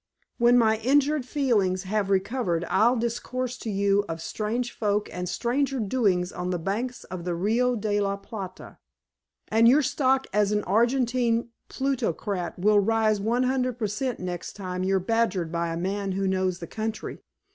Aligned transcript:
When 0.39 0.57
my 0.57 0.77
injured 0.79 1.27
feelings 1.27 1.83
have 1.83 2.09
recovered 2.09 2.65
I'll 2.71 2.95
discourse 2.95 3.55
to 3.59 3.69
you 3.69 4.03
of 4.09 4.19
strange 4.19 4.71
folk 4.71 5.07
and 5.13 5.29
stranger 5.29 5.79
doings 5.79 6.31
on 6.31 6.49
the 6.49 6.57
banks 6.57 7.03
of 7.03 7.23
the 7.23 7.35
Rio 7.35 7.75
de 7.75 7.99
la 8.01 8.17
Plata, 8.17 8.79
and 9.49 9.67
your 9.67 9.83
stock 9.83 10.25
as 10.33 10.51
an 10.51 10.63
Argentine 10.63 11.49
plutocrat 11.69 12.57
will 12.57 12.79
rise 12.79 13.21
one 13.21 13.43
hundred 13.43 13.77
per 13.77 13.85
cent, 13.85 14.19
next 14.19 14.53
time 14.53 14.83
you're 14.83 14.99
badgered 14.99 15.51
by 15.51 15.71
a 15.71 15.77
man 15.77 16.13
who 16.13 16.27
knows 16.27 16.57
the 16.57 16.65
country." 16.65 17.19